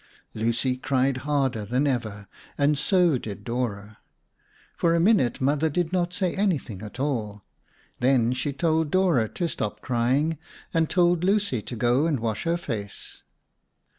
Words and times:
Lucy 0.33 0.77
cried 0.77 1.17
harder 1.17 1.63
than 1.63 1.85
ever 1.85 2.27
and 2.57 2.75
so 2.75 3.19
did 3.19 3.43
Dora. 3.43 3.99
For 4.75 4.95
a 4.95 4.99
minute 4.99 5.39
Mother 5.39 5.69
did 5.69 5.93
not 5.93 6.11
say 6.11 6.33
anything 6.35 6.81
at 6.81 6.99
all. 6.99 7.45
Then 7.99 8.33
she 8.33 8.51
told 8.51 8.89
Dora 8.89 9.29
to 9.29 9.47
stop 9.47 9.79
crying 9.79 10.39
and 10.73 10.89
told 10.89 11.23
Lucy 11.23 11.61
to 11.61 11.75
go 11.75 12.07
and 12.07 12.19
wash 12.19 12.45
her 12.45 12.57
face. 12.57 13.21